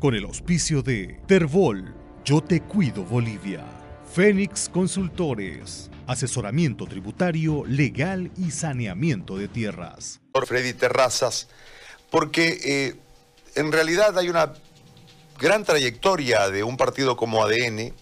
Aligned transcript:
con 0.00 0.14
el 0.14 0.24
auspicio 0.24 0.82
de 0.82 1.20
Terbol, 1.26 1.94
Yo 2.24 2.40
Te 2.40 2.62
Cuido 2.62 3.04
Bolivia, 3.04 3.62
Fénix 4.12 4.70
Consultores, 4.70 5.90
asesoramiento 6.06 6.86
tributario, 6.86 7.64
legal 7.66 8.30
y 8.38 8.50
saneamiento 8.50 9.36
de 9.36 9.46
tierras. 9.46 10.20
Freddy 10.46 10.72
Terrazas, 10.72 11.48
porque 12.10 12.58
eh, 12.64 12.96
en 13.56 13.70
realidad 13.70 14.18
hay 14.18 14.30
una 14.30 14.54
gran 15.38 15.64
trayectoria 15.64 16.48
de 16.48 16.64
un 16.64 16.78
partido 16.78 17.16
como 17.16 17.44
ADN, 17.44 17.92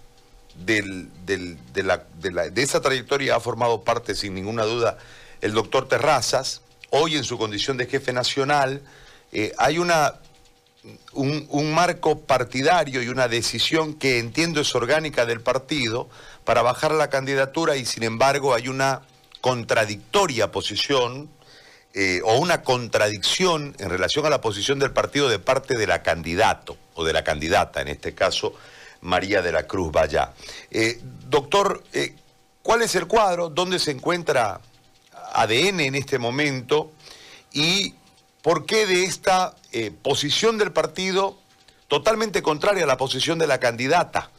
de, 0.65 1.07
esa 2.57 2.80
trayectoria 2.80 3.37
ha 3.37 3.41
formado 3.41 3.83
parte 3.83 4.15
sin 4.15 4.35
ninguna 4.35 4.65
duda 4.65 4.99
el 5.41 5.53
doctor 5.53 5.89
Terrazas, 5.89 6.62
hoy 6.91 7.17
en 7.17 7.25
su 7.25 7.39
condición 7.39 7.77
de 7.77 7.87
jefe 7.87 8.12
nacional, 8.12 8.83
eh, 9.33 9.53
hay 9.59 9.79
una 9.79 10.15
un, 11.12 11.73
marco 11.73 12.20
partidario 12.20 13.02
y 13.02 13.09
una 13.09 13.29
decisión 13.29 13.95
que 13.95 14.19
entiendo 14.19 14.60
es 14.60 14.74
orgánica 14.74 15.27
del 15.27 15.41
partido 15.41 16.09
para 16.45 16.62
bajar 16.62 16.92
la 16.92 17.11
candidatura 17.11 17.77
y 17.77 17.84
sin 17.84 18.02
embargo 18.02 18.55
hay 18.55 18.69
una 18.69 19.02
contradictoria 19.41 20.51
posición 20.51 21.28
eh, 21.95 22.20
o 22.24 22.38
una 22.38 22.62
contradicción 22.62 23.74
en 23.78 23.91
relación 23.91 24.27
a 24.27 24.30
la 24.30 24.41
posición 24.41 24.78
del 24.78 24.92
partido 24.92 25.28
de 25.28 25.38
parte 25.38 25.77
de 25.77 25.87
la 25.87 26.02
candidato 26.02 26.77
o 26.95 27.05
de 27.05 27.12
la 27.12 27.25
candidata, 27.25 27.80
en 27.80 27.89
este 27.89 28.14
caso 28.14 28.55
María 29.00 29.42
de 29.42 29.52
la 29.52 29.66
Cruz 29.66 29.91
Vallá. 29.92 30.33
Eh, 30.70 31.00
doctor, 31.28 31.83
eh, 31.92 32.14
¿cuál 32.62 32.83
es 32.83 32.95
el 32.95 33.06
cuadro? 33.06 33.48
¿Dónde 33.48 33.78
se 33.78 33.91
encuentra 33.91 34.61
ADN 35.33 35.80
en 35.80 35.95
este 35.95 36.19
momento? 36.19 36.92
¿Y 37.52 37.95
por 38.42 38.66
qué 38.66 38.87
de 38.87 39.05
esta 39.05 39.55
eh, 39.73 39.91
posición 39.91 40.59
del 40.59 40.73
partido 40.73 41.37
totalmente 41.88 42.42
contraria 42.42 42.84
a 42.84 42.87
la 42.87 42.97
posición 42.97 43.38
de 43.38 43.47
la 43.47 43.59
candidata. 43.59 44.30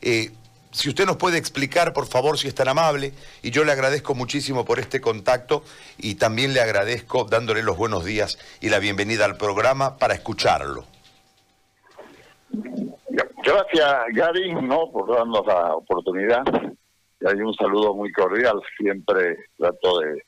Eh, 0.00 0.30
si 0.70 0.88
usted 0.90 1.06
nos 1.06 1.16
puede 1.16 1.38
explicar, 1.38 1.92
por 1.92 2.06
favor, 2.06 2.38
si 2.38 2.46
es 2.46 2.54
tan 2.54 2.68
amable, 2.68 3.12
y 3.42 3.50
yo 3.50 3.64
le 3.64 3.72
agradezco 3.72 4.14
muchísimo 4.14 4.64
por 4.64 4.78
este 4.78 5.00
contacto 5.00 5.64
y 5.96 6.16
también 6.16 6.52
le 6.52 6.60
agradezco 6.60 7.24
dándole 7.24 7.62
los 7.62 7.76
buenos 7.76 8.04
días 8.04 8.38
y 8.60 8.68
la 8.68 8.78
bienvenida 8.78 9.24
al 9.24 9.36
programa 9.36 9.96
para 9.96 10.14
escucharlo. 10.14 10.84
Gracias, 13.42 13.94
Gary, 14.12 14.54
¿no? 14.54 14.90
por 14.90 15.08
darnos 15.14 15.46
la 15.46 15.74
oportunidad. 15.74 16.44
Y 17.20 17.26
hay 17.26 17.40
un 17.40 17.54
saludo 17.54 17.94
muy 17.94 18.12
cordial. 18.12 18.60
Siempre 18.76 19.36
trato 19.56 20.00
de 20.00 20.22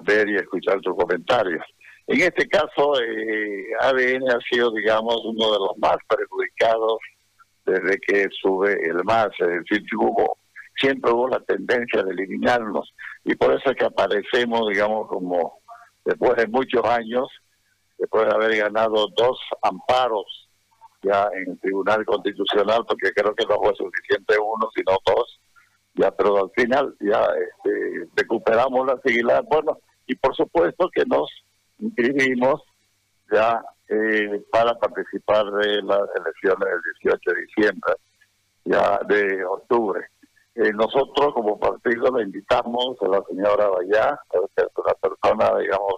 ver 0.00 0.28
y 0.28 0.36
escuchar 0.36 0.80
tus 0.80 0.94
comentarios. 0.94 1.64
En 2.08 2.22
este 2.22 2.48
caso, 2.48 2.98
eh, 3.02 3.66
ADN 3.80 4.30
ha 4.30 4.40
sido, 4.50 4.70
digamos, 4.70 5.20
uno 5.26 5.52
de 5.52 5.58
los 5.58 5.76
más 5.76 5.98
perjudicados 6.08 6.98
desde 7.66 7.98
que 8.00 8.28
sube 8.40 8.72
el 8.82 9.04
MAS. 9.04 9.28
Es 9.38 9.46
decir, 9.46 9.84
hubo, 9.94 10.38
siempre 10.74 11.12
hubo 11.12 11.28
la 11.28 11.40
tendencia 11.40 12.02
de 12.02 12.12
eliminarnos. 12.12 12.94
Y 13.24 13.34
por 13.34 13.52
eso 13.52 13.70
es 13.70 13.76
que 13.76 13.84
aparecemos, 13.84 14.70
digamos, 14.70 15.06
como 15.06 15.60
después 16.06 16.34
de 16.36 16.46
muchos 16.46 16.82
años, 16.86 17.28
después 17.98 18.26
de 18.26 18.34
haber 18.34 18.56
ganado 18.56 19.08
dos 19.14 19.38
amparos 19.60 20.48
ya 21.02 21.28
en 21.34 21.50
el 21.52 21.60
Tribunal 21.60 22.06
Constitucional, 22.06 22.86
porque 22.88 23.12
creo 23.12 23.34
que 23.34 23.44
no 23.44 23.56
fue 23.56 23.74
suficiente 23.74 24.34
uno, 24.38 24.66
sino 24.74 24.96
dos, 25.04 25.40
ya, 25.92 26.10
pero 26.10 26.38
al 26.38 26.50
final 26.56 26.96
ya 27.00 27.20
este, 27.20 28.08
recuperamos 28.16 28.86
la 28.86 28.98
sigila. 29.04 29.42
Bueno, 29.42 29.78
y 30.06 30.14
por 30.14 30.34
supuesto 30.34 30.88
que 30.90 31.04
nos 31.04 31.28
inscribimos 31.78 32.62
ya 33.30 33.62
eh, 33.88 34.42
para 34.50 34.74
participar 34.74 35.44
de 35.46 35.82
las 35.82 36.08
elecciones 36.16 36.68
del 36.68 36.80
18 37.02 37.30
de 37.30 37.40
diciembre, 37.42 37.94
ya 38.64 39.00
de 39.08 39.44
octubre. 39.44 40.06
Eh, 40.54 40.72
nosotros 40.72 41.34
como 41.34 41.58
partido 41.58 42.16
le 42.16 42.24
invitamos 42.24 42.96
a 43.00 43.08
la 43.08 43.22
señora 43.28 43.68
Vallá, 43.68 44.20
que 44.30 44.62
es 44.62 44.68
una 44.76 44.94
persona, 44.94 45.58
digamos, 45.58 45.94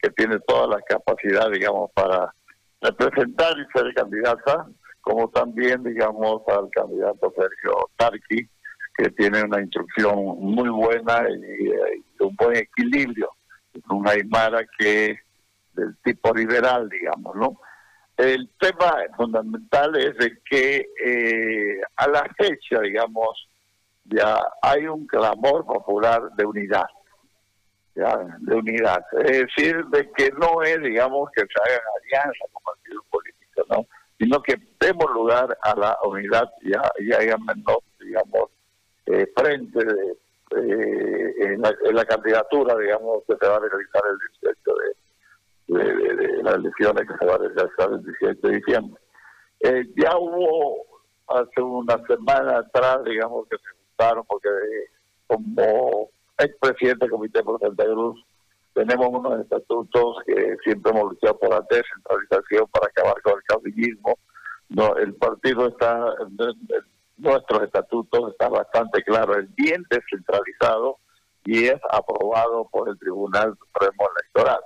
que 0.00 0.10
tiene 0.10 0.38
toda 0.46 0.68
la 0.68 0.82
capacidad, 0.82 1.50
digamos, 1.50 1.90
para 1.92 2.32
representar 2.80 3.54
y 3.58 3.78
ser 3.78 3.92
candidata, 3.94 4.66
como 5.00 5.28
también, 5.30 5.82
digamos, 5.82 6.42
al 6.48 6.70
candidato 6.70 7.32
Sergio 7.36 7.90
Tarqui, 7.96 8.48
que 8.96 9.10
tiene 9.10 9.42
una 9.42 9.60
instrucción 9.60 10.16
muy 10.38 10.68
buena 10.68 11.26
y 11.28 12.22
un 12.22 12.34
buen 12.36 12.56
equilibrio 12.56 13.35
un 13.90 14.08
Aymara 14.08 14.64
que 14.78 15.18
del 15.72 15.96
tipo 16.02 16.32
liberal, 16.34 16.88
digamos, 16.88 17.36
¿no? 17.36 17.60
El 18.16 18.48
tema 18.58 18.96
fundamental 19.16 19.94
es 19.96 20.16
de 20.16 20.38
que 20.48 20.86
eh, 21.04 21.80
a 21.96 22.08
la 22.08 22.26
fecha, 22.38 22.80
digamos, 22.80 23.48
ya 24.04 24.40
hay 24.62 24.86
un 24.86 25.06
clamor 25.06 25.66
popular 25.66 26.30
de 26.34 26.46
unidad, 26.46 26.86
ya, 27.94 28.16
de 28.38 28.54
unidad. 28.54 29.04
Es 29.22 29.40
decir, 29.40 29.84
de 29.86 30.10
que 30.12 30.30
no 30.30 30.62
es, 30.62 30.80
digamos, 30.80 31.30
que 31.34 31.42
se 31.42 31.62
hagan 31.62 31.84
alianzas 32.02 32.48
con 32.52 32.62
partidos 32.62 33.04
políticos, 33.10 33.66
¿no? 33.70 33.86
Sino 34.18 34.42
que 34.42 34.56
demos 34.80 35.10
lugar 35.12 35.58
a 35.60 35.74
la 35.74 35.98
unidad 36.04 36.50
ya, 36.62 36.82
y 36.98 37.12
haya 37.12 37.36
menos, 37.36 37.78
digamos, 38.00 38.50
eh, 39.04 39.30
frente 39.36 39.84
de 39.84 40.16
eh, 40.56 41.15
en, 41.54 41.62
la, 41.94 42.04
candidatura, 42.04 42.76
digamos, 42.76 43.22
que 43.26 43.36
se 43.40 43.48
va 43.48 43.56
a 43.56 43.60
realizar 43.60 44.02
el 44.10 44.18
18 44.40 44.74
de, 45.68 46.42
las 46.42 46.54
elecciones 46.54 47.08
que 47.08 47.18
se 47.18 47.26
va 47.26 47.34
a 47.34 47.38
realizar 47.38 47.90
el 47.90 48.02
18 48.04 48.40
de 48.42 48.56
diciembre. 48.56 49.02
Eh, 49.60 49.84
ya 49.96 50.16
hubo 50.16 50.84
hace 51.28 51.60
una 51.60 51.98
semana 52.06 52.58
atrás, 52.58 53.04
digamos, 53.04 53.46
que 53.48 53.56
se 53.56 53.64
juntaron 53.78 54.24
porque 54.26 54.48
como 55.26 56.10
expresidente 56.38 57.06
del 57.06 57.10
Comité 57.10 57.40
de 57.40 57.84
Cruz 57.84 58.24
tenemos 58.74 59.08
unos 59.08 59.40
estatutos 59.40 60.18
que 60.26 60.56
siempre 60.62 60.92
hemos 60.92 61.12
luchado 61.12 61.38
por 61.38 61.48
la 61.48 61.66
descentralización 61.70 62.68
para 62.70 62.86
acabar 62.88 63.20
con 63.22 63.34
el 63.34 63.42
caudillismo. 63.44 64.18
No, 64.68 64.94
el 64.96 65.14
partido 65.14 65.68
está, 65.68 66.14
nuestros 67.16 67.62
estatutos 67.62 68.32
está 68.32 68.48
bastante 68.50 69.02
claro, 69.02 69.38
es 69.38 69.52
bien 69.54 69.82
descentralizado 69.88 70.98
y 71.46 71.66
es 71.66 71.80
aprobado 71.90 72.68
por 72.70 72.88
el 72.88 72.98
Tribunal 72.98 73.56
Supremo 73.56 74.08
Electoral. 74.16 74.60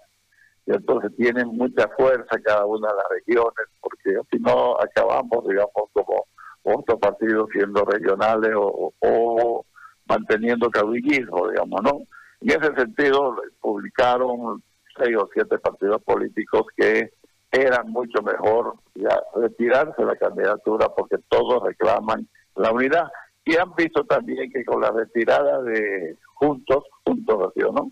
Y 0.67 0.73
entonces 0.73 1.15
tienen 1.17 1.49
mucha 1.49 1.89
fuerza 1.97 2.41
cada 2.43 2.65
una 2.65 2.89
de 2.89 2.95
las 2.95 3.09
regiones, 3.11 3.67
porque 3.81 4.17
si 4.31 4.39
no 4.39 4.77
acabamos, 4.81 5.47
digamos, 5.47 5.91
como 5.93 6.27
otros 6.63 6.99
partidos 6.99 7.49
siendo 7.53 7.85
regionales 7.85 8.53
o, 8.57 9.65
manteniendo 10.07 10.71
caudillismo, 10.71 11.49
digamos, 11.49 11.83
¿no? 11.83 12.01
En 12.41 12.51
ese 12.51 12.75
sentido, 12.75 13.37
publicaron 13.61 14.63
seis 14.97 15.17
o 15.17 15.29
siete 15.33 15.59
partidos 15.59 16.03
políticos 16.03 16.67
que 16.77 17.13
eran 17.53 17.91
mucho 17.91 18.23
mejor 18.23 18.75
ya 18.95 19.21
retirarse 19.35 20.03
la 20.05 20.17
candidatura 20.17 20.89
porque 20.89 21.17
todos 21.29 21.63
reclaman 21.63 22.29
la 22.57 22.73
unidad. 22.73 23.09
Y 23.51 23.57
han 23.57 23.75
visto 23.75 24.05
también 24.05 24.49
que 24.53 24.65
con 24.65 24.81
la 24.81 24.93
retirada 24.93 25.61
de 25.63 26.17
Juntos, 26.35 26.85
Juntos, 27.05 27.53
¿no? 27.57 27.91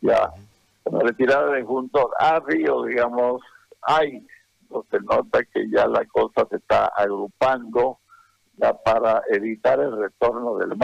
Ya, 0.00 0.30
con 0.84 0.98
la 0.98 1.00
retirada 1.00 1.50
de 1.54 1.64
Juntos 1.64 2.06
a 2.20 2.40
digamos, 2.86 3.42
hay, 3.82 4.24
se 4.88 5.00
nota 5.00 5.42
que 5.52 5.68
ya 5.70 5.88
la 5.88 6.04
cosa 6.04 6.46
se 6.48 6.56
está 6.58 6.86
agrupando 6.86 7.98
ya 8.58 8.74
para 8.74 9.22
evitar 9.28 9.80
el 9.80 9.96
retorno 9.96 10.56
del. 10.58 10.78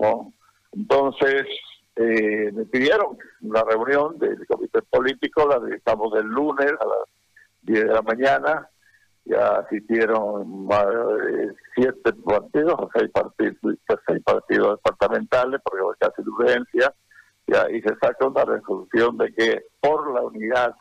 ¿no? 0.00 0.32
Entonces, 0.72 1.46
eh, 1.94 2.50
me 2.52 2.64
pidieron 2.64 3.16
la 3.42 3.62
reunión 3.62 4.18
del 4.18 4.44
comité 4.48 4.82
político, 4.82 5.46
la 5.46 5.76
estamos 5.76 6.12
el 6.16 6.26
lunes 6.26 6.72
a 6.72 6.84
las 6.84 7.08
10 7.62 7.84
de 7.84 7.94
la 7.94 8.02
mañana, 8.02 8.68
ya 9.24 9.58
asistieron 9.58 10.68
siete 11.74 12.12
partidos, 12.24 12.74
o 12.78 12.90
seis 12.94 13.10
partidos, 13.10 13.56
seis 14.06 14.22
partidos 14.22 14.76
departamentales, 14.76 15.60
porque 15.64 15.82
fue 15.82 15.96
casi 15.98 16.22
de 16.22 16.30
urgencia, 16.30 16.94
ya, 17.46 17.70
y 17.70 17.80
se 17.80 17.94
saca 17.96 18.26
una 18.26 18.44
resolución 18.44 19.18
de 19.18 19.32
que 19.32 19.62
por 19.80 20.12
la 20.12 20.22
unidad 20.22 20.74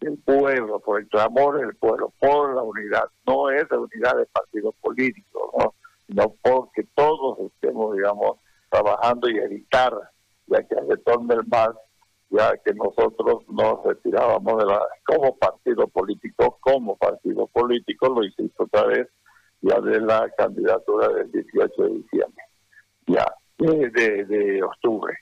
del 0.00 0.18
pueblo, 0.18 0.80
por 0.80 1.00
el 1.00 1.08
clamor 1.08 1.60
del 1.60 1.74
pueblo, 1.76 2.12
por 2.18 2.54
la 2.54 2.62
unidad, 2.62 3.04
no 3.26 3.50
es 3.50 3.64
la 3.70 3.78
unidad 3.78 4.16
de 4.16 4.26
partidos 4.26 4.74
políticos, 4.80 5.50
¿no? 5.58 5.74
sino 6.06 6.34
porque 6.42 6.86
todos 6.94 7.38
estemos, 7.40 7.96
digamos, 7.96 8.38
trabajando 8.70 9.28
y 9.28 9.38
evitar, 9.38 9.92
ya 10.46 10.62
que 10.64 10.74
el 10.74 10.88
retorno 10.88 11.34
del 11.34 11.46
más 11.46 11.70
ya 12.34 12.56
que 12.64 12.74
nosotros 12.74 13.42
nos 13.48 13.84
retirábamos 13.84 14.58
de 14.58 14.66
la 14.66 14.80
como 15.06 15.36
partido 15.36 15.86
político, 15.86 16.58
como 16.60 16.96
partido 16.96 17.46
político, 17.46 18.08
lo 18.08 18.24
hiciste 18.24 18.54
otra 18.56 18.86
vez, 18.86 19.08
ya 19.60 19.80
de 19.80 20.00
la 20.00 20.28
candidatura 20.36 21.08
del 21.08 21.30
18 21.30 21.82
de 21.82 21.88
diciembre, 21.90 22.44
ya, 23.06 23.32
de, 23.58 24.24
de, 24.24 24.62
octubre. 24.64 25.16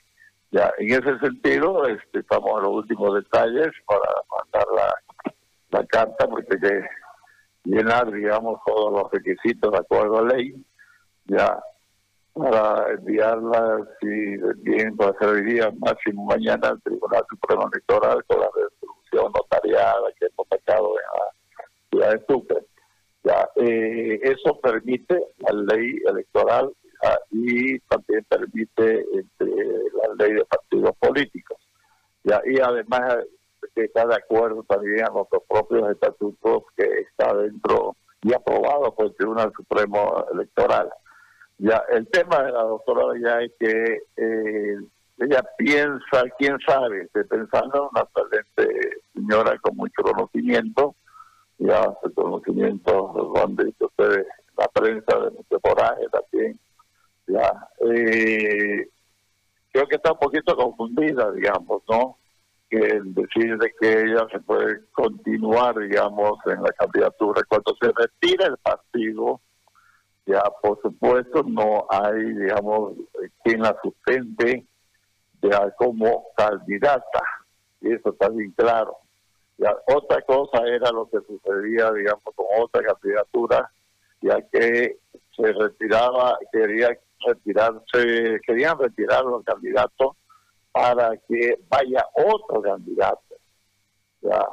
Ya, 0.51 0.71
en 0.79 0.91
ese 0.91 1.19
sentido, 1.19 1.85
este, 1.87 2.19
estamos 2.19 2.57
en 2.57 2.63
los 2.63 2.73
últimos 2.73 3.13
detalles 3.15 3.69
para 3.85 4.09
mandar 4.31 4.67
la, 5.71 5.85
carta, 5.87 6.27
porque 6.27 6.57
llenar, 7.63 8.11
digamos, 8.11 8.59
todos 8.65 8.91
los 8.91 9.11
requisitos 9.11 9.71
de 9.71 9.77
acuerdo 9.77 10.19
a 10.19 10.35
ley, 10.35 10.53
ya 11.25 11.59
para 12.33 12.91
enviarla, 12.91 13.87
si 14.01 14.07
bien 14.63 14.95
puede 14.97 15.13
ser 15.19 15.29
hoy 15.29 15.43
día, 15.43 15.71
máximo 15.79 16.25
mañana 16.25 16.69
al 16.69 16.81
Tribunal 16.81 17.23
Supremo 17.29 17.69
Electoral 17.71 18.23
con 18.25 18.39
la 18.39 18.49
resolución 18.55 19.31
notariada 19.31 20.01
que 20.19 20.25
hemos 20.25 20.47
sacado 20.49 20.89
en 20.89 21.19
la 21.19 21.69
ciudad 21.89 22.11
de 22.11 22.25
Sucre. 22.27 22.65
Ya, 23.23 23.49
eh, 23.55 24.19
eso 24.23 24.59
permite 24.59 25.23
la 25.37 25.75
ley 25.75 25.97
electoral 26.05 26.73
y 27.31 27.79
también 27.79 28.25
permite 28.29 29.05
este, 29.13 29.45
la 29.45 30.25
ley 30.25 30.33
de 30.33 30.45
partidos 30.45 30.95
políticos. 30.97 31.57
Ya, 32.23 32.41
y 32.45 32.59
además 32.59 33.17
que 33.75 33.85
está 33.85 34.05
de 34.05 34.15
acuerdo 34.15 34.63
también 34.63 35.05
a 35.05 35.09
nuestros 35.09 35.43
propios 35.47 35.89
estatutos 35.89 36.63
que 36.75 36.83
está 36.83 37.33
dentro 37.35 37.95
y 38.21 38.33
aprobado 38.33 38.93
por 38.93 39.07
el 39.07 39.15
Tribunal 39.15 39.51
Supremo 39.55 40.25
Electoral. 40.33 40.89
Ya, 41.63 41.81
el 41.93 42.05
tema 42.09 42.43
de 42.43 42.51
la 42.51 42.63
doctora 42.63 43.17
ya 43.23 43.39
es 43.39 43.53
que 43.57 44.01
eh, 44.17 44.77
ella 45.17 45.41
piensa, 45.57 46.25
quién 46.37 46.57
sabe, 46.67 47.03
estoy 47.03 47.23
pensando 47.23 47.77
en 47.77 47.89
una 47.89 48.01
excelente 48.01 48.97
señora 49.13 49.57
con 49.59 49.77
mucho 49.77 50.03
conocimiento, 50.03 50.93
ya 51.59 51.85
su 52.03 52.13
conocimiento 52.13 53.13
lo 53.15 53.41
han 53.41 53.55
dicho 53.55 53.85
ustedes, 53.85 54.27
la 54.57 54.67
prensa 54.73 55.17
de 55.19 55.31
nuestro 55.31 55.59
coraje 55.61 56.05
también, 56.11 56.59
ya, 57.27 57.69
eh, 57.89 58.89
creo 59.71 59.87
que 59.87 59.95
está 59.95 60.11
un 60.11 60.19
poquito 60.19 60.57
confundida, 60.57 61.31
digamos, 61.31 61.81
¿no? 61.87 62.17
Que 62.69 62.77
el 62.79 63.13
decir 63.13 63.57
de 63.57 63.71
que 63.79 64.01
ella 64.01 64.27
se 64.33 64.41
puede 64.41 64.81
continuar, 64.91 65.79
digamos, 65.79 66.39
en 66.45 66.61
la 66.61 66.73
candidatura. 66.73 67.41
Cuando 67.47 67.73
se 67.79 67.89
retira 67.95 68.47
el 68.47 68.57
partido, 68.57 69.39
ya 70.25 70.41
por 70.61 70.81
supuesto 70.81 71.43
no 71.43 71.85
hay, 71.89 72.33
digamos, 72.33 72.93
quien 73.43 73.61
la 73.61 73.75
sustente 73.83 74.65
ya 75.41 75.71
como 75.71 76.25
candidata. 76.35 77.21
Y 77.81 77.93
eso 77.93 78.11
está 78.11 78.29
bien 78.29 78.51
claro. 78.51 78.97
Ya, 79.57 79.75
otra 79.93 80.21
cosa 80.21 80.65
era 80.65 80.89
lo 80.91 81.09
que 81.09 81.19
sucedía, 81.27 81.91
digamos, 81.91 82.23
con 82.35 82.45
otra 82.59 82.81
candidatura, 82.81 83.71
ya 84.21 84.41
que 84.51 84.97
se 85.35 85.51
retiraba, 85.51 86.37
quería 86.51 86.97
retirarse, 87.25 88.39
querían 88.45 88.79
retirar 88.79 89.23
los 89.25 89.43
candidatos 89.43 90.15
para 90.71 91.15
que 91.27 91.59
vaya 91.69 92.05
otro 92.13 92.61
candidato. 92.61 93.35
Ya, 94.21 94.45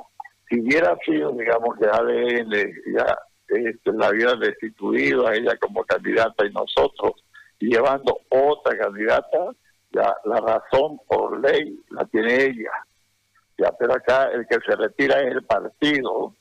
si 0.49 0.61
hubiera 0.61 0.96
sido, 1.05 1.31
digamos, 1.32 1.76
que 1.78 1.87
ADN 1.87 2.52
ya 2.94 3.16
este, 3.50 3.93
la 3.93 4.11
destituido 4.37 5.26
a 5.26 5.35
ella 5.35 5.56
como 5.58 5.85
candidata 5.85 6.47
y 6.47 6.52
nosotros 6.52 7.12
llevando 7.61 8.19
otra 8.31 8.76
candidata, 8.76 9.52
ya 9.93 10.14
la 10.25 10.41
razón 10.41 10.99
por 11.06 11.41
ley 11.41 11.79
la 11.91 12.05
tiene 12.06 12.44
ella. 12.44 12.70
Ya, 13.58 13.70
pero 13.79 13.94
acá 13.94 14.31
el 14.32 14.47
que 14.47 14.58
se 14.67 14.75
retira 14.76 15.20
es 15.20 15.35
el 15.35 15.44
partido. 15.44 16.35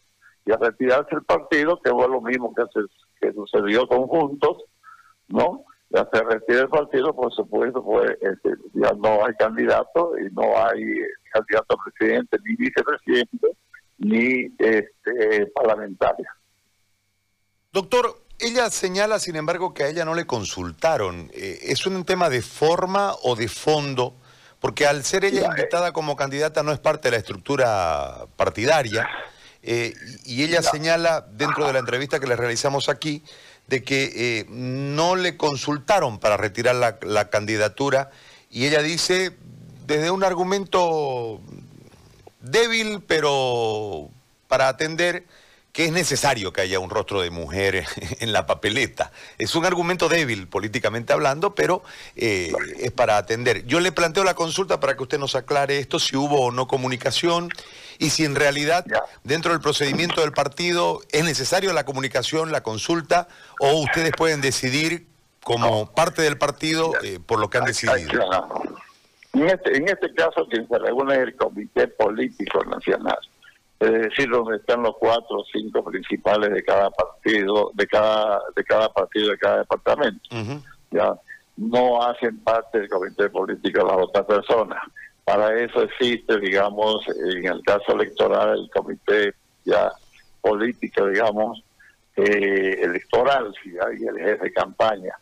Y 0.45 0.51
al 0.51 0.59
retirarse 0.59 1.15
el 1.15 1.23
partido, 1.23 1.79
que 1.81 1.91
fue 1.91 2.07
lo 2.07 2.21
mismo 2.21 2.53
que, 2.55 2.63
se, 2.73 2.79
que 3.19 3.33
sucedió 3.33 3.87
con 3.87 4.07
Juntos, 4.07 4.63
¿no? 5.27 5.65
Ya 5.89 6.07
se 6.11 6.23
retira 6.23 6.61
el 6.61 6.69
partido, 6.69 7.13
por 7.13 7.33
supuesto, 7.33 7.83
pues 7.83 8.11
este, 8.21 8.51
ya 8.73 8.91
no 8.93 9.25
hay 9.25 9.33
candidato 9.37 10.17
y 10.17 10.31
no 10.33 10.43
hay 10.55 10.85
candidato 11.31 11.75
a 11.75 11.83
presidente, 11.83 12.37
ni 12.45 12.55
vicepresidente, 12.55 13.47
ni 13.97 14.55
este, 14.59 15.47
parlamentario. 15.47 16.25
Doctor, 17.71 18.19
ella 18.39 18.71
señala, 18.71 19.19
sin 19.19 19.35
embargo, 19.35 19.75
que 19.75 19.83
a 19.83 19.89
ella 19.89 20.03
no 20.03 20.15
le 20.15 20.25
consultaron. 20.25 21.29
Eh, 21.35 21.59
¿Es 21.63 21.85
un 21.85 22.03
tema 22.03 22.27
de 22.27 22.41
forma 22.41 23.13
o 23.21 23.35
de 23.35 23.47
fondo? 23.47 24.15
Porque 24.59 24.87
al 24.87 25.05
ser 25.05 25.23
ella 25.23 25.45
invitada 25.45 25.91
como 25.91 26.15
candidata 26.15 26.63
no 26.63 26.71
es 26.71 26.79
parte 26.79 27.09
de 27.09 27.11
la 27.11 27.17
estructura 27.17 28.25
partidaria. 28.35 29.07
Eh, 29.61 29.93
y 30.25 30.43
ella 30.43 30.63
señala, 30.63 31.27
dentro 31.31 31.67
de 31.67 31.73
la 31.73 31.79
entrevista 31.79 32.19
que 32.19 32.25
le 32.25 32.35
realizamos 32.35 32.89
aquí, 32.89 33.23
de 33.67 33.83
que 33.83 34.11
eh, 34.15 34.45
no 34.49 35.15
le 35.15 35.37
consultaron 35.37 36.17
para 36.17 36.37
retirar 36.37 36.73
la, 36.73 36.97
la 37.03 37.29
candidatura. 37.29 38.09
Y 38.49 38.65
ella 38.65 38.81
dice, 38.81 39.37
desde 39.85 40.09
un 40.09 40.23
argumento 40.23 41.39
débil, 42.39 43.03
pero 43.05 44.09
para 44.47 44.69
atender 44.69 45.25
que 45.79 45.85
es 45.85 45.93
necesario 45.93 46.51
que 46.51 46.59
haya 46.59 46.77
un 46.77 46.89
rostro 46.89 47.21
de 47.21 47.29
mujer 47.29 47.85
en 48.19 48.33
la 48.33 48.45
papeleta. 48.45 49.13
Es 49.37 49.55
un 49.55 49.65
argumento 49.65 50.09
débil 50.09 50.49
políticamente 50.49 51.13
hablando, 51.13 51.55
pero 51.55 51.83
eh, 52.17 52.51
es 52.79 52.91
para 52.91 53.15
atender. 53.15 53.65
Yo 53.65 53.79
le 53.79 53.93
planteo 53.93 54.25
la 54.25 54.33
consulta 54.33 54.81
para 54.81 54.97
que 54.97 55.03
usted 55.03 55.17
nos 55.17 55.35
aclare 55.35 55.77
esto, 55.77 55.97
si 55.97 56.17
hubo 56.17 56.41
o 56.41 56.51
no 56.51 56.67
comunicación 56.67 57.47
y 57.97 58.09
si 58.09 58.25
en 58.25 58.35
realidad 58.35 58.83
dentro 59.23 59.53
del 59.53 59.61
procedimiento 59.61 60.19
del 60.19 60.33
partido 60.33 60.99
es 61.13 61.23
necesario 61.23 61.71
la 61.71 61.85
comunicación, 61.85 62.51
la 62.51 62.61
consulta, 62.61 63.29
o 63.61 63.79
ustedes 63.79 64.11
pueden 64.17 64.41
decidir 64.41 65.07
como 65.45 65.93
parte 65.93 66.21
del 66.21 66.37
partido 66.37 66.91
eh, 67.03 67.19
por 67.25 67.39
lo 67.39 67.49
que 67.49 67.57
han 67.57 67.63
decidido. 67.63 68.21
En 69.31 69.47
este, 69.47 69.77
en 69.77 69.87
este 69.87 70.13
caso, 70.13 70.45
quien 70.49 70.67
se 70.67 70.77
reúne 70.77 71.13
es 71.13 71.19
el 71.21 71.37
Comité 71.37 71.87
Político 71.87 72.65
Nacional 72.65 73.19
es 73.79 73.91
decir, 73.91 74.29
donde 74.29 74.57
están 74.57 74.83
los 74.83 74.95
cuatro 74.97 75.37
o 75.37 75.45
cinco 75.51 75.83
principales 75.83 76.51
de 76.51 76.63
cada 76.63 76.89
partido, 76.91 77.71
de 77.73 77.87
cada, 77.87 78.41
de 78.55 78.63
cada 78.65 78.89
partido, 78.89 79.31
de 79.31 79.37
cada 79.37 79.59
departamento. 79.59 80.29
Ya 80.91 81.13
no 81.55 82.01
hacen 82.01 82.39
parte 82.39 82.79
del 82.79 82.89
comité 82.89 83.29
político 83.29 83.85
las 83.85 83.97
otras 83.97 84.25
personas. 84.25 84.81
Para 85.23 85.57
eso 85.61 85.83
existe, 85.83 86.39
digamos, 86.39 87.05
en 87.07 87.45
el 87.45 87.61
caso 87.63 87.93
electoral, 87.93 88.57
el 88.59 88.69
comité 88.69 89.33
ya 89.63 89.91
político, 90.41 91.07
digamos, 91.07 91.63
eh, 92.15 92.79
electoral, 92.81 93.53
y 93.63 94.05
el 94.05 94.17
jefe 94.17 94.45
de 94.45 94.53
campaña, 94.53 95.13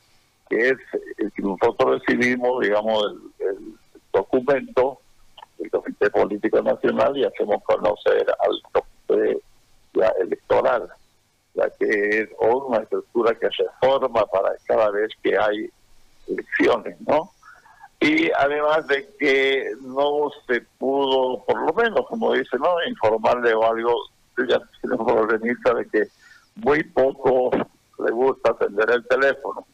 que 0.50 0.70
es 0.70 0.78
el 1.18 1.32
que 1.32 1.42
nosotros 1.44 2.02
recibimos, 2.02 2.62
digamos, 2.62 3.04
el 3.40 3.74
documento 4.14 4.97
Comité 5.98 6.10
Político 6.10 6.62
Nacional 6.62 7.18
y 7.18 7.26
hacemos 7.26 7.64
conocer 7.64 8.26
al 8.40 8.84
Comité 9.08 9.42
Electoral, 10.20 10.88
ya 11.56 11.70
que 11.72 12.20
es 12.22 12.30
una 12.40 12.80
estructura 12.80 13.34
que 13.36 13.48
se 13.48 13.66
forma 13.82 14.26
para 14.26 14.54
cada 14.66 14.92
vez 14.92 15.12
que 15.24 15.38
hay 15.38 15.70
elecciones, 16.28 17.00
¿no? 17.02 17.32
Y 18.00 18.30
además 18.32 18.86
de 18.88 19.10
que 19.18 19.72
no 19.82 20.30
se 20.46 20.62
pudo, 20.78 21.44
por 21.46 21.60
lo 21.66 21.74
menos, 21.74 22.06
como 22.08 22.34
dice, 22.34 22.58
¿no? 22.60 22.76
Informarle 22.88 23.56
o 23.56 23.66
algo, 23.66 23.92
ya 24.48 24.62
tenemos 24.82 25.12
organista 25.12 25.74
de 25.74 25.88
que 25.88 26.08
muy 26.56 26.84
poco 26.84 27.50
le 28.06 28.12
gusta 28.12 28.52
atender 28.52 28.92
el 28.92 29.08
teléfono. 29.08 29.66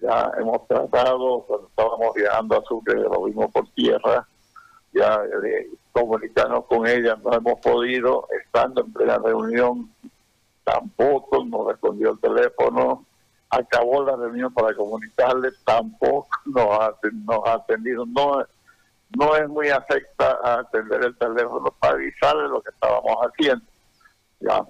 Ya 0.00 0.32
hemos 0.38 0.66
tratado, 0.66 1.42
cuando 1.42 1.68
estábamos 1.68 2.14
viajando 2.14 2.56
a 2.56 2.64
Sucre, 2.64 2.94
lo 2.94 3.24
vimos 3.24 3.52
por 3.52 3.68
tierra, 3.72 4.26
ya 5.00 5.18
de 5.18 5.70
comunicarnos 5.92 6.66
con 6.66 6.86
ella, 6.86 7.16
no 7.24 7.32
hemos 7.32 7.58
podido, 7.60 8.28
estando 8.44 8.82
en 8.82 8.92
plena 8.92 9.18
reunión, 9.18 9.90
tampoco 10.62 11.42
nos 11.44 11.68
respondió 11.68 12.12
el 12.12 12.20
teléfono, 12.20 13.06
acabó 13.48 14.04
la 14.04 14.16
reunión 14.16 14.52
para 14.52 14.74
comunicarle, 14.74 15.50
tampoco 15.64 16.28
nos 16.44 16.66
ha, 16.78 16.94
nos 17.26 17.48
atendido, 17.48 18.04
no, 18.06 18.44
no 19.16 19.36
es 19.36 19.48
muy 19.48 19.70
afecta 19.70 20.38
atender 20.42 21.02
el 21.06 21.16
teléfono 21.16 21.74
para 21.80 21.94
avisarle 21.94 22.48
lo 22.48 22.60
que 22.60 22.70
estábamos 22.70 23.16
haciendo, 23.22 23.64
ya, 24.40 24.64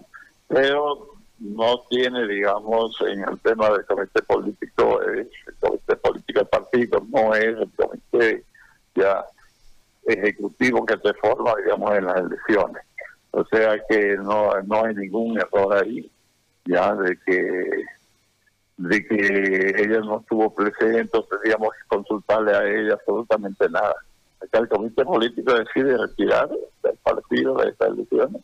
pero 0.46 1.16
no 1.40 1.80
tiene, 1.88 2.26
digamos, 2.28 2.96
en 3.00 3.28
el 3.28 3.40
tema 3.40 3.68
del 3.70 3.84
comité 3.84 4.22
político, 4.22 5.02
el 5.02 5.28
comité 5.58 5.96
político 5.96 6.38
del 6.38 6.49
partido, 6.49 7.04
no 7.08 7.34
es 7.34 7.44
el 7.44 7.70
comité 7.76 8.44
ya 8.94 9.25
ejecutivo 10.07 10.85
que 10.87 10.97
se 10.99 11.14
forma, 11.14 11.52
digamos, 11.62 11.95
en 11.97 12.04
las 12.07 12.16
elecciones. 12.16 12.83
O 13.33 13.45
sea 13.45 13.78
que 13.88 14.16
no, 14.16 14.50
no 14.62 14.85
hay 14.85 14.95
ningún 14.95 15.38
error 15.38 15.76
ahí, 15.76 16.11
ya 16.64 16.95
de 16.95 17.19
que 17.25 17.85
de 18.76 19.07
que 19.07 19.75
ella 19.76 20.00
no 20.00 20.21
estuvo 20.21 20.54
presente, 20.54 21.00
entonces 21.00 21.38
teníamos 21.42 21.69
que 21.75 21.88
consultarle 21.88 22.57
a 22.57 22.64
ella 22.66 22.95
absolutamente 22.95 23.69
nada. 23.69 23.95
Acá 24.42 24.59
el 24.61 24.69
comité 24.71 25.04
político 25.04 25.52
decide 25.52 25.99
retirar 25.99 26.49
del 26.83 26.97
partido 27.02 27.57
de 27.57 27.69
estas 27.69 27.88
elecciones, 27.90 28.42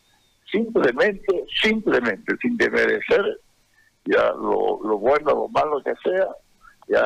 simplemente, 0.53 1.45
simplemente, 1.63 2.37
sin 2.43 2.57
demerecer 2.59 3.41
ya 4.05 4.31
lo, 4.33 4.79
lo 4.83 4.99
bueno, 4.99 5.31
lo 5.31 5.49
malo 5.49 5.83
que 5.83 5.95
sea, 6.05 6.29
ya 6.89 7.05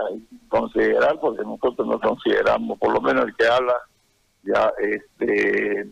considerar, 0.49 1.19
porque 1.21 1.43
nosotros 1.43 1.87
no 1.87 2.01
consideramos, 2.01 2.79
por 2.79 2.93
lo 2.93 3.01
menos 3.01 3.27
el 3.27 3.37
que 3.37 3.47
habla 3.47 3.75
ya 4.43 4.73
este 4.79 5.89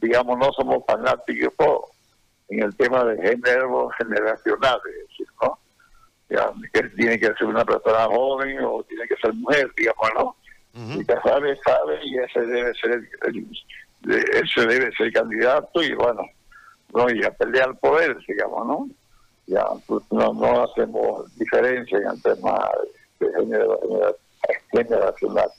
digamos 0.00 0.38
no 0.38 0.52
somos 0.52 0.84
fanáticos 0.86 1.92
en 2.48 2.62
el 2.62 2.76
tema 2.76 3.04
de 3.04 3.16
género 3.16 3.88
generacional, 3.98 4.80
es 4.86 5.08
decir, 5.08 5.26
¿no? 5.40 5.58
Ya, 6.28 6.50
que 6.72 6.82
tiene 6.90 7.18
que 7.18 7.26
ser 7.34 7.46
una 7.46 7.64
persona 7.64 8.04
joven 8.06 8.58
o 8.64 8.82
tiene 8.84 9.06
que 9.06 9.16
ser 9.16 9.32
mujer, 9.34 9.70
digamos, 9.76 10.10
¿no? 10.14 10.36
Y 10.74 11.04
sabe, 11.04 11.56
sabe, 11.64 12.00
y 12.02 12.18
ese 12.18 12.40
debe 12.40 12.74
ser 12.74 12.92
el, 12.92 13.48
ese 14.32 14.66
debe 14.66 14.90
ser 14.96 15.12
candidato 15.12 15.82
y 15.82 15.94
bueno, 15.94 16.22
no, 16.94 17.10
y 17.10 17.22
a 17.24 17.30
pelear 17.30 17.78
por 17.78 18.02
él, 18.02 18.16
digamos, 18.26 18.66
¿no? 18.66 18.88
Ya, 19.46 19.64
pues 19.86 20.02
no, 20.10 20.32
no 20.32 20.64
hacemos 20.64 21.36
diferencia 21.38 21.98
en 21.98 22.06
el 22.06 22.22
tema 22.22 22.70
de 23.18 23.32
género 23.32 23.80
generacional. 24.70 25.50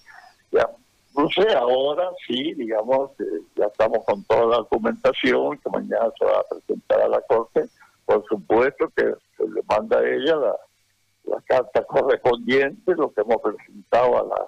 Ya, 0.51 0.69
no 1.15 1.29
sé, 1.29 1.53
ahora 1.53 2.09
sí, 2.27 2.53
digamos, 2.55 3.11
ya 3.55 3.65
estamos 3.65 3.99
con 4.05 4.23
toda 4.23 4.45
la 4.45 4.57
documentación, 4.57 5.57
que 5.59 5.69
mañana 5.69 6.11
se 6.17 6.25
va 6.25 6.39
a 6.39 6.43
presentar 6.49 7.01
a 7.01 7.07
la 7.07 7.21
Corte. 7.21 7.65
Por 8.05 8.25
supuesto 8.25 8.89
que 8.95 9.13
se 9.37 9.47
le 9.47 9.61
manda 9.67 9.99
a 9.99 10.07
ella 10.07 10.35
la, 10.35 10.55
la 11.25 11.41
carta 11.41 11.83
correspondiente, 11.83 12.95
lo 12.95 13.13
que 13.13 13.21
hemos 13.21 13.37
presentado 13.41 14.17
a 14.17 14.23
la, 14.23 14.45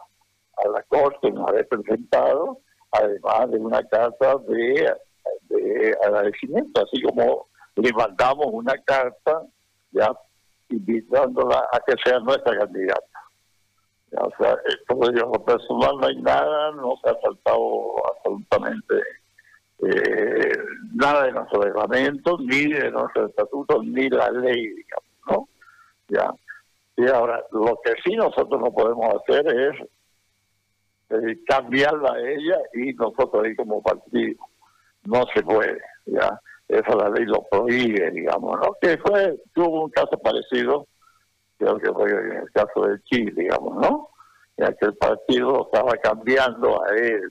a 0.58 0.70
la 0.70 0.84
Corte, 0.84 1.32
nos 1.32 1.50
ha 1.50 1.64
presentado, 1.64 2.60
además 2.92 3.52
de 3.52 3.58
una 3.60 3.84
carta 3.88 4.36
de, 4.48 4.94
de 5.50 5.98
agradecimiento, 6.04 6.84
así 6.84 7.02
como 7.02 7.48
le 7.76 7.92
mandamos 7.94 8.48
una 8.52 8.74
carta 8.84 9.44
ya 9.92 10.12
invitándola 10.70 11.68
a 11.72 11.80
que 11.86 11.94
sea 12.04 12.20
nuestra 12.20 12.58
candidata. 12.58 13.15
O 14.12 14.32
sea, 14.38 14.58
todo 14.88 15.12
lo 15.12 15.32
personal 15.44 15.98
no 16.00 16.08
hay 16.08 16.16
nada, 16.22 16.72
no 16.72 16.96
se 17.04 17.10
ha 17.10 17.16
faltado 17.16 18.16
absolutamente 18.16 18.96
eh, 19.80 20.58
nada 20.94 21.26
de 21.26 21.32
nuestro 21.34 21.62
reglamento, 21.62 22.38
ni 22.40 22.72
de 22.72 22.92
nuestro 22.92 23.28
estatuto, 23.28 23.82
ni 23.84 24.10
la 24.10 24.30
ley, 24.32 24.70
digamos, 24.70 25.10
¿no? 25.30 25.50
Ya. 26.08 26.34
Y 26.98 27.08
ahora, 27.10 27.44
lo 27.52 27.78
que 27.84 27.94
sí 28.04 28.16
nosotros 28.16 28.62
no 28.62 28.72
podemos 28.72 29.16
hacer 29.16 29.48
es 29.48 29.82
eh, 31.10 31.38
cambiarla 31.46 32.14
a 32.14 32.20
ella 32.20 32.58
y 32.74 32.94
nosotros 32.94 33.44
ahí 33.44 33.56
como 33.56 33.82
partido. 33.82 34.46
No 35.04 35.24
se 35.34 35.44
puede, 35.44 35.82
ya. 36.06 36.40
Eso 36.68 36.98
la 36.98 37.10
ley 37.10 37.26
lo 37.26 37.44
prohíbe, 37.44 38.10
digamos, 38.12 38.60
¿no? 38.60 38.76
Que 38.82 38.98
fue, 38.98 39.38
tuvo 39.54 39.84
un 39.84 39.92
caso 39.92 40.18
parecido 40.18 40.88
creo 41.58 41.78
que 41.78 41.92
fue 41.92 42.12
en 42.12 42.32
el 42.34 42.52
caso 42.52 42.88
de 42.88 43.02
Chile, 43.04 43.34
digamos, 43.36 43.76
¿no? 43.78 44.10
Ya 44.58 44.72
que 44.74 44.86
el 44.86 44.96
partido 44.96 45.66
estaba 45.66 45.92
cambiando 45.98 46.84
a 46.84 46.96
él, 46.96 47.30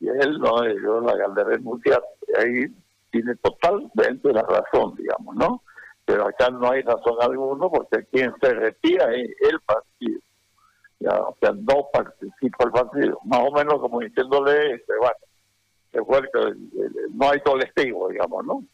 y 0.00 0.08
él 0.08 0.38
no 0.38 0.64
yo 0.66 1.00
la 1.00 1.58
mundial, 1.60 2.02
y 2.28 2.40
ahí 2.40 2.66
tiene 3.10 3.34
totalmente 3.36 4.32
la 4.32 4.42
razón, 4.42 4.94
digamos, 4.96 5.36
¿no? 5.36 5.62
Pero 6.04 6.28
acá 6.28 6.50
no 6.50 6.70
hay 6.70 6.82
razón 6.82 7.16
alguna 7.20 7.68
porque 7.68 8.04
quien 8.12 8.34
se 8.40 8.52
retira 8.52 9.12
es 9.14 9.30
el 9.40 9.60
partido. 9.60 10.20
Ya, 11.00 11.20
o 11.20 11.36
sea, 11.40 11.52
no 11.52 11.88
participa 11.92 12.64
el 12.64 12.70
partido. 12.70 13.18
Más 13.24 13.40
o 13.40 13.52
menos 13.52 13.80
como 13.80 14.00
diciéndole, 14.00 14.74
este, 14.74 14.92
bueno, 14.98 15.16
se 15.92 16.04
fue 16.04 16.22
no 17.12 17.30
hay 17.30 17.40
colectivo, 17.40 18.08
digamos, 18.08 18.44
¿no? 18.44 18.64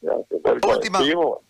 Ya, 0.00 0.12
se 0.28 0.38
fue 0.40 0.52
el 0.52 0.60
colectivo 0.60 1.42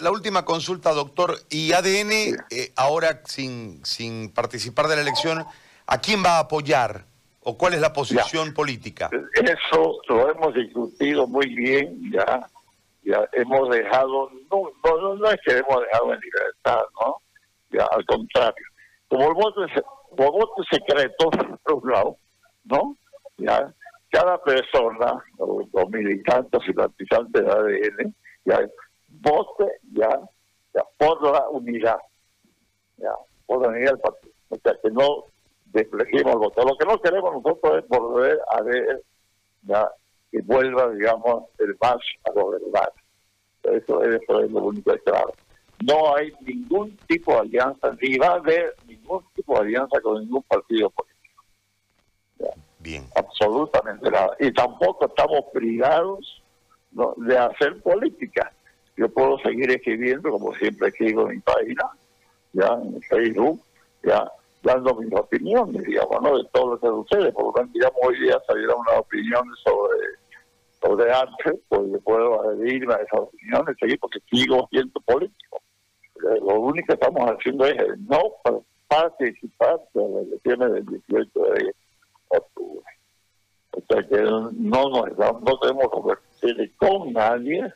la 0.00 0.10
última 0.10 0.44
consulta, 0.44 0.92
doctor. 0.92 1.36
¿Y 1.48 1.72
ADN, 1.72 2.12
eh, 2.50 2.72
ahora 2.76 3.22
sin, 3.24 3.84
sin 3.84 4.32
participar 4.32 4.88
de 4.88 4.96
la 4.96 5.02
elección, 5.02 5.44
a 5.86 5.98
quién 6.00 6.24
va 6.24 6.36
a 6.36 6.40
apoyar? 6.40 7.04
¿O 7.42 7.56
cuál 7.56 7.74
es 7.74 7.80
la 7.80 7.92
posición 7.92 8.52
política? 8.52 9.08
Eso 9.34 10.00
lo 10.08 10.30
hemos 10.30 10.54
discutido 10.54 11.26
muy 11.26 11.54
bien, 11.54 12.12
ya. 12.12 12.46
Ya 13.02 13.26
hemos 13.32 13.70
dejado, 13.70 14.30
no, 14.50 14.70
no, 14.84 15.14
no 15.14 15.30
es 15.30 15.40
que 15.44 15.56
hemos 15.56 15.80
dejado 15.80 16.12
en 16.12 16.20
libertad, 16.20 16.82
¿no? 17.00 17.16
Ya, 17.70 17.86
al 17.86 18.04
contrario. 18.04 18.66
Como 19.08 19.28
el 19.28 19.34
voto 19.34 19.64
es, 19.64 19.72
como 20.10 20.32
voto 20.32 20.62
secreto, 20.70 21.30
por 21.64 21.74
un 21.82 21.90
lado, 21.90 22.16
¿no? 22.64 22.96
Ya, 23.38 23.72
cada 24.10 24.42
persona, 24.42 25.24
los, 25.38 25.90
militantes 25.90 26.60
y 26.68 26.72
partizantes 26.72 27.42
de 27.42 27.50
ADN, 27.50 28.14
ya 28.44 28.60
vote 29.20 29.64
ya, 29.92 30.08
ya 30.74 30.82
por 30.98 31.22
la 31.22 31.48
unidad, 31.48 31.98
ya, 32.96 33.12
por 33.46 33.62
la 33.62 33.68
unidad 33.68 33.92
del 33.92 34.00
partido. 34.00 34.32
O 34.48 34.56
sea, 34.56 34.74
que 34.82 34.90
no 34.90 35.24
despleguemos 35.66 36.34
el 36.34 36.38
voto. 36.38 36.64
Lo 36.64 36.76
que 36.76 36.86
no 36.86 37.00
queremos 37.00 37.32
nosotros 37.34 37.82
es 37.82 37.88
volver 37.88 38.38
a 38.50 38.62
ver 38.62 39.02
ya, 39.62 39.90
que 40.30 40.40
vuelva, 40.42 40.90
digamos, 40.90 41.44
el 41.58 41.76
MAS 41.80 42.00
a 42.24 42.32
gobernar. 42.32 42.92
Eso, 43.62 44.02
eso 44.02 44.40
es 44.40 44.50
lo 44.50 44.64
único 44.64 44.92
que 44.92 45.00
claro. 45.00 45.32
No 45.84 46.14
hay 46.14 46.32
ningún 46.40 46.96
tipo 47.08 47.32
de 47.32 47.40
alianza, 47.40 47.96
ni 48.00 48.16
va 48.18 48.28
a 48.28 48.34
haber 48.34 48.74
ningún 48.86 49.24
tipo 49.34 49.54
de 49.54 49.60
alianza 49.60 50.00
con 50.00 50.20
ningún 50.20 50.42
partido 50.42 50.90
político. 50.90 51.44
Bien. 52.78 53.06
Absolutamente 53.14 54.10
nada. 54.10 54.36
Y 54.40 54.52
tampoco 54.52 55.06
estamos 55.06 55.44
privados 55.52 56.42
de 57.16 57.38
hacer 57.38 57.80
política 57.82 58.52
yo 58.96 59.08
puedo 59.08 59.38
seguir 59.38 59.70
escribiendo, 59.70 60.30
como 60.30 60.54
siempre 60.54 60.88
escribo 60.88 61.22
en 61.22 61.36
mi 61.36 61.40
página, 61.40 61.90
ya 62.52 62.78
en 62.82 63.00
Facebook, 63.02 63.60
ya 64.02 64.30
dando 64.62 64.94
mis 64.96 65.12
opiniones, 65.14 65.82
digamos, 65.84 66.22
¿no? 66.22 66.38
de 66.38 66.44
todo 66.52 66.74
lo 66.74 66.80
que 66.80 66.86
sucede. 66.86 67.32
Por 67.32 67.46
lo 67.46 67.52
tanto, 67.52 67.72
digamos, 67.72 67.98
hoy 68.02 68.20
día 68.20 68.38
salieron 68.46 68.80
unas 68.80 68.98
opiniones 68.98 69.58
sobre, 69.64 69.98
sobre 70.80 71.12
arte, 71.12 71.60
pues 71.68 71.82
yo 71.90 72.00
puedo 72.00 72.42
adherirme 72.42 72.94
a 72.94 72.98
esas 72.98 73.20
opiniones, 73.20 73.76
seguir, 73.78 73.98
porque 73.98 74.20
sigo 74.30 74.68
siendo 74.70 75.00
político. 75.00 75.62
Eh, 76.16 76.40
lo 76.40 76.60
único 76.60 76.86
que 76.88 76.94
estamos 76.94 77.30
haciendo 77.30 77.64
es 77.64 77.98
no 78.00 78.20
participar 78.88 79.80
de 79.94 80.08
las 80.08 80.22
elecciones 80.26 80.72
del 80.72 80.86
18 80.86 81.40
de 81.40 81.74
octubre. 82.28 82.84
O 83.72 83.80
sea 83.88 84.02
que 84.06 84.22
no, 84.22 84.50
no, 84.50 85.06
no 85.40 85.58
tenemos 85.60 85.88
convertir 85.88 86.76
con 86.76 87.12
nadie, 87.12 87.72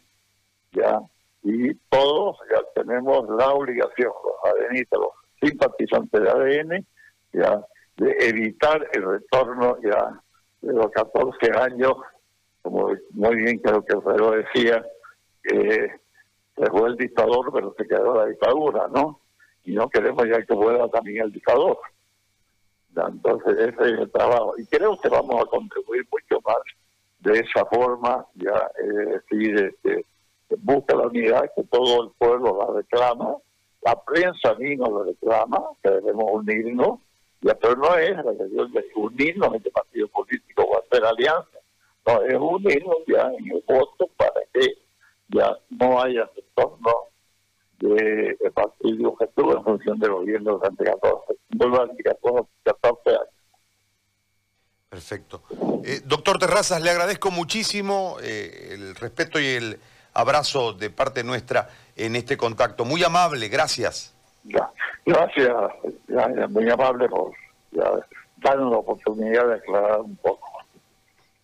ya 0.74 1.00
y 1.42 1.74
todos 1.90 2.38
ya 2.50 2.62
tenemos 2.74 3.28
la 3.28 3.52
obligación, 3.52 4.10
los 4.24 4.54
adenistas, 4.54 4.98
los 4.98 5.10
simpatizantes 5.40 6.22
de 6.22 6.30
ADN, 6.30 6.86
ya 7.32 7.64
de 7.96 8.16
evitar 8.28 8.88
el 8.92 9.04
retorno 9.04 9.76
ya 9.82 10.20
de 10.62 10.72
los 10.72 10.90
14 10.90 11.52
años, 11.58 11.94
como 12.62 12.92
muy 13.10 13.36
bien 13.36 13.58
creo 13.58 13.84
que 13.84 13.94
Alfredo 13.94 14.30
decía, 14.30 14.84
que 15.42 15.92
se 16.56 16.70
fue 16.70 16.88
el 16.88 16.96
dictador, 16.96 17.52
pero 17.52 17.74
se 17.76 17.86
quedó 17.86 18.16
la 18.16 18.26
dictadura, 18.26 18.88
¿no? 18.88 19.20
Y 19.64 19.72
no 19.72 19.88
queremos 19.90 20.26
ya 20.26 20.42
que 20.42 20.54
vuelva 20.54 20.88
también 20.88 21.24
el 21.24 21.32
dictador. 21.32 21.78
Entonces, 22.96 23.54
ese 23.58 23.82
es 23.82 24.00
el 24.00 24.10
trabajo. 24.10 24.54
Y 24.56 24.64
creo 24.66 24.98
que 24.98 25.08
vamos 25.08 25.42
a 25.42 25.46
contribuir 25.46 26.06
mucho 26.10 26.40
más 26.46 26.56
de 27.20 27.40
esa 27.40 27.66
forma, 27.66 28.24
ya, 28.34 28.70
es 28.78 29.08
decir, 29.08 29.72
este, 29.74 30.06
busca 30.58 30.94
la 30.94 31.06
unidad 31.06 31.50
que 31.54 31.64
todo 31.64 32.04
el 32.04 32.10
pueblo 32.18 32.58
la 32.58 32.74
reclama, 32.74 33.36
la 33.82 34.02
prensa 34.02 34.54
misma 34.54 34.88
la 34.88 35.04
reclama, 35.04 35.62
que 35.82 35.90
debemos 35.90 36.24
unirnos, 36.32 37.00
ya, 37.40 37.54
pero 37.54 37.76
no 37.76 37.96
es 37.96 38.16
la 38.16 38.22
cuestión 38.22 38.72
de 38.72 38.84
unirnos 38.96 39.54
este 39.54 39.70
partido 39.70 40.08
político 40.08 40.62
o 40.62 40.80
hacer 40.80 41.04
alianza, 41.04 41.58
no, 42.06 42.22
es 42.22 42.34
unirnos 42.34 42.96
ya 43.06 43.30
en 43.38 43.52
el 43.52 43.64
voto 43.66 44.08
para 44.16 44.40
que 44.52 44.78
ya 45.28 45.58
no 45.70 46.00
haya 46.00 46.28
retorno 46.34 46.92
de, 47.78 48.36
de 48.40 48.50
partido 48.52 49.16
que 49.16 49.26
tuvo 49.28 49.56
en 49.56 49.64
función 49.64 49.98
del 49.98 50.12
gobierno 50.12 50.52
durante 50.52 50.84
14, 50.84 51.34
14 52.64 53.10
años. 53.10 53.28
Perfecto. 54.88 55.42
Eh, 55.84 56.02
doctor 56.04 56.38
Terrazas, 56.38 56.80
le 56.80 56.88
agradezco 56.88 57.32
muchísimo 57.32 58.16
eh, 58.22 58.70
el 58.74 58.94
respeto 58.94 59.40
y 59.40 59.46
el 59.46 59.80
abrazo 60.14 60.72
de 60.72 60.90
parte 60.90 61.22
nuestra 61.24 61.68
en 61.96 62.16
este 62.16 62.36
contacto. 62.36 62.84
Muy 62.84 63.04
amable, 63.04 63.48
gracias. 63.48 64.14
gracias, 65.04 65.52
muy 66.50 66.70
amable 66.70 67.08
por 67.08 67.32
darnos 68.36 68.70
la 68.70 68.78
oportunidad 68.78 69.48
de 69.48 69.54
aclarar 69.54 70.00
un 70.00 70.16
poco. 70.16 70.48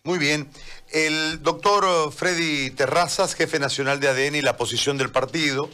Muy 0.03 0.17
bien. 0.17 0.47
El 0.91 1.43
doctor 1.43 2.11
Freddy 2.11 2.71
Terrazas, 2.71 3.35
jefe 3.35 3.59
nacional 3.59 3.99
de 3.99 4.07
ADN 4.07 4.35
y 4.35 4.41
la 4.41 4.57
posición 4.57 4.97
del 4.97 5.11
partido. 5.11 5.69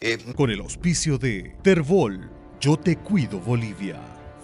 Eh, 0.00 0.18
Con 0.36 0.50
el 0.50 0.60
auspicio 0.60 1.18
de 1.18 1.56
Terbol, 1.62 2.30
Yo 2.60 2.76
Te 2.76 2.96
Cuido 2.96 3.40
Bolivia. 3.40 3.98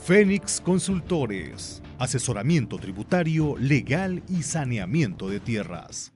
Fénix 0.05 0.61
Consultores, 0.61 1.83
asesoramiento 1.99 2.79
tributario, 2.79 3.57
legal 3.59 4.23
y 4.29 4.43
saneamiento 4.43 5.29
de 5.29 5.39
tierras. 5.39 6.13